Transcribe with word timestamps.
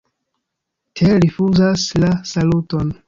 Tell 1.01 1.21
rifuzas 1.25 1.85
la 2.05 2.11
saluton. 2.31 2.91